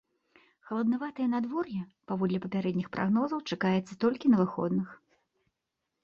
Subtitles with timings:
[0.67, 4.89] Халаднаватае надвор'е, паводле папярэдніх прагнозаў, чакаецца толькі на выходных.